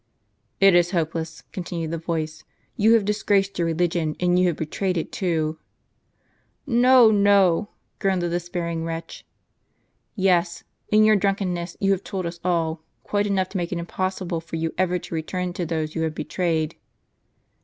"It 0.59 0.73
is 0.73 0.89
hopeless," 0.97 1.43
continued 1.51 1.91
the 1.91 1.99
voice; 1.99 2.43
"you 2.75 2.93
have 2.93 3.05
dis 3.05 3.21
graced 3.21 3.59
your 3.59 3.67
religion, 3.67 4.15
and 4.19 4.39
you 4.39 4.47
have 4.47 4.55
betrayed 4.55 4.97
it 4.97 5.11
too."" 5.11 5.59
No, 6.85 7.11
no," 7.11 7.69
groaned 7.99 8.23
the 8.23 8.29
despairing 8.29 8.83
wretch. 8.83 9.23
"Yes; 10.15 10.63
in 10.89 11.03
your 11.03 11.17
drunkenness 11.17 11.77
you 11.79 11.91
have 11.91 12.03
told 12.03 12.25
us 12.25 12.39
all: 12.43 12.81
quite 13.03 13.27
enough 13.27 13.49
to 13.49 13.57
make 13.57 13.71
it 13.71 13.77
impossible 13.77 14.41
for 14.41 14.55
you 14.55 14.73
ever 14.75 14.97
to 14.97 15.13
return 15.13 15.53
to 15.53 15.67
those 15.67 15.93
you 15.93 16.01
have 16.01 16.15
betrayed." 16.15 16.75